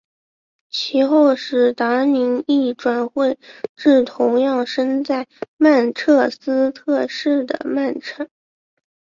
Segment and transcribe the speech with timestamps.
[0.71, 3.37] 其后史达宁亦转会
[3.75, 5.27] 至同样身在
[5.57, 8.27] 曼彻斯特市的曼城。